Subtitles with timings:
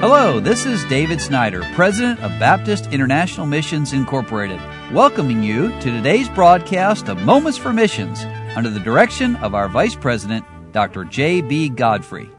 [0.00, 4.60] Hello, this is David Snyder, President of Baptist International Missions Incorporated,
[4.92, 8.22] welcoming you to today's broadcast of Moments for Missions
[8.54, 11.02] under the direction of our Vice President, Dr.
[11.02, 11.70] J.B.
[11.70, 12.30] Godfrey.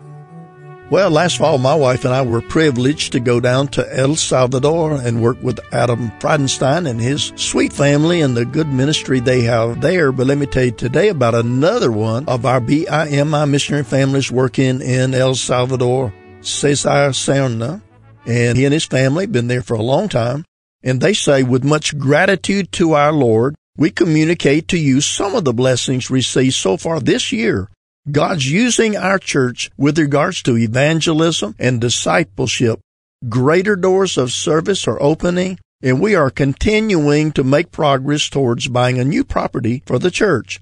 [0.89, 4.93] Well, last fall, my wife and I were privileged to go down to El Salvador
[4.93, 9.81] and work with Adam Friedenstein and his sweet family and the good ministry they have
[9.81, 10.13] there.
[10.13, 14.79] But let me tell you today about another one of our BIMI missionary families working
[14.79, 16.13] in El Salvador.
[16.41, 17.81] Cesar Serna,
[18.25, 20.45] and he and his family been there for a long time.
[20.81, 25.45] And they say, with much gratitude to our Lord, we communicate to you some of
[25.45, 27.69] the blessings received so far this year.
[28.09, 32.79] God's using our church with regards to evangelism and discipleship.
[33.27, 38.97] Greater doors of service are opening, and we are continuing to make progress towards buying
[38.97, 40.59] a new property for the church.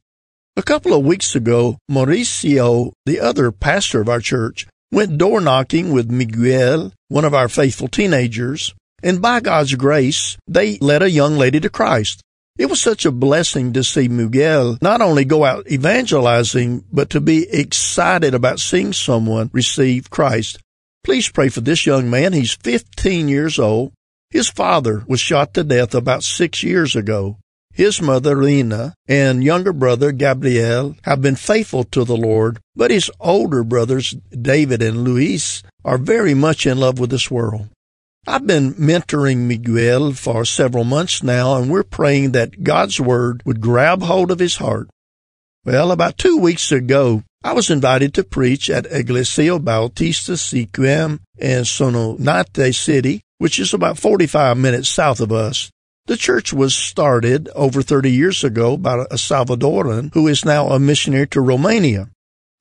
[0.55, 5.91] A couple of weeks ago, Mauricio, the other pastor of our church, went door knocking
[5.91, 11.37] with Miguel, one of our faithful teenagers, and by God's grace, they led a young
[11.37, 12.21] lady to Christ.
[12.57, 17.21] It was such a blessing to see Miguel not only go out evangelizing, but to
[17.21, 20.57] be excited about seeing someone receive Christ.
[21.03, 22.33] Please pray for this young man.
[22.33, 23.93] He's 15 years old.
[24.31, 27.37] His father was shot to death about six years ago.
[27.77, 33.11] His mother, Lena, and younger brother, Gabriel, have been faithful to the Lord, but his
[33.19, 37.69] older brothers, David and Luis, are very much in love with this world.
[38.25, 43.61] I've been mentoring Miguel for several months now, and we're praying that God's Word would
[43.61, 44.89] grab hold of his heart.
[45.63, 51.61] Well, about two weeks ago, I was invited to preach at Iglesia Bautista Sequim in
[51.61, 55.69] Sonsonate City, which is about 45 minutes south of us.
[56.07, 60.79] The church was started over 30 years ago by a Salvadoran who is now a
[60.79, 62.09] missionary to Romania.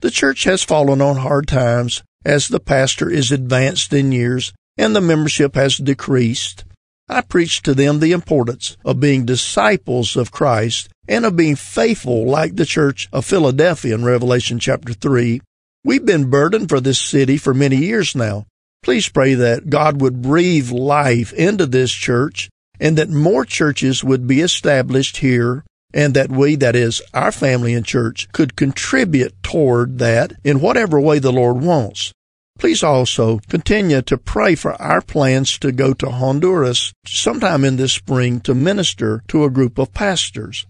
[0.00, 4.96] The church has fallen on hard times as the pastor is advanced in years and
[4.96, 6.64] the membership has decreased.
[7.08, 12.26] I preached to them the importance of being disciples of Christ and of being faithful
[12.26, 15.40] like the church of Philadelphia in Revelation chapter 3.
[15.84, 18.46] We've been burdened for this city for many years now.
[18.82, 24.26] Please pray that God would breathe life into this church and that more churches would
[24.26, 25.64] be established here
[25.94, 31.00] and that we, that is, our family and church, could contribute toward that in whatever
[31.00, 32.12] way the Lord wants.
[32.58, 37.92] Please also continue to pray for our plans to go to Honduras sometime in this
[37.92, 40.66] spring to minister to a group of pastors.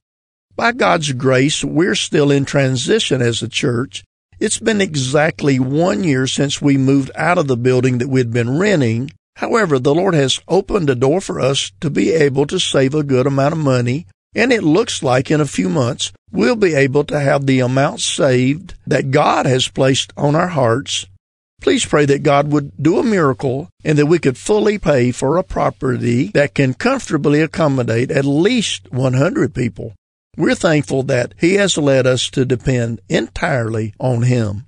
[0.57, 4.05] By God's grace, we're still in transition as a church.
[4.41, 8.59] It's been exactly one year since we moved out of the building that we'd been
[8.59, 12.95] renting However, the Lord has opened a door for us to be able to save
[12.95, 16.75] a good amount of money, and it looks like in a few months we'll be
[16.75, 21.07] able to have the amount saved that God has placed on our hearts.
[21.61, 25.37] Please pray that God would do a miracle and that we could fully pay for
[25.37, 29.95] a property that can comfortably accommodate at least 100 people.
[30.37, 34.67] We're thankful that He has led us to depend entirely on Him.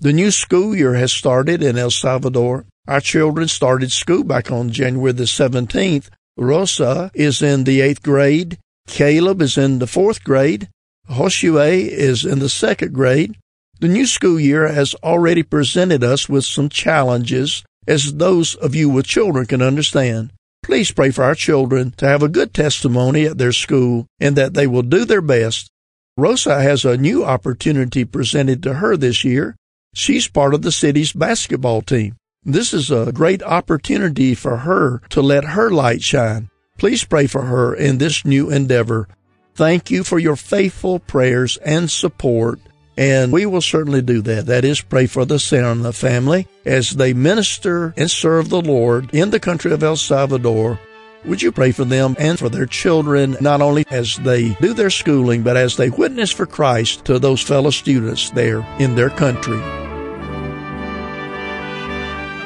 [0.00, 4.70] The new school year has started in El Salvador our children started school back on
[4.70, 6.10] January the 17th.
[6.36, 8.58] Rosa is in the eighth grade.
[8.86, 10.68] Caleb is in the fourth grade.
[11.08, 13.36] Josue is in the second grade.
[13.80, 18.88] The new school year has already presented us with some challenges, as those of you
[18.88, 20.32] with children can understand.
[20.62, 24.54] Please pray for our children to have a good testimony at their school and that
[24.54, 25.70] they will do their best.
[26.16, 29.56] Rosa has a new opportunity presented to her this year.
[29.94, 32.16] She's part of the city's basketball team.
[32.46, 36.50] This is a great opportunity for her to let her light shine.
[36.76, 39.08] Please pray for her in this new endeavor.
[39.54, 42.60] Thank you for your faithful prayers and support.
[42.98, 44.46] And we will certainly do that.
[44.46, 49.30] That is, pray for the Serna family as they minister and serve the Lord in
[49.30, 50.78] the country of El Salvador.
[51.24, 54.90] Would you pray for them and for their children, not only as they do their
[54.90, 59.83] schooling, but as they witness for Christ to those fellow students there in their country?